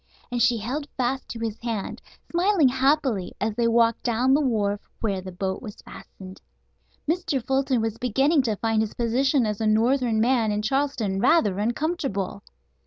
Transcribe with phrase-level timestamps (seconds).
[0.31, 2.01] And she held fast to his hand,
[2.31, 6.41] smiling happily, as they walked down the wharf where the boat was fastened.
[7.07, 7.39] Mr.
[7.45, 12.41] Fulton was beginning to find his position as a northern man in Charleston rather uncomfortable.